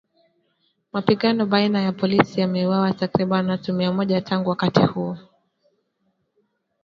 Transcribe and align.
Mapigano 0.93 1.45
baina 1.45 1.81
ya 1.81 1.91
polisi 1.91 2.41
yameuwa 2.41 2.93
takriban 2.93 3.49
watu 3.49 3.73
mia 3.73 3.91
moja 3.93 4.21
tangu 4.21 4.49
wakati 4.49 4.81
huo 4.85 5.17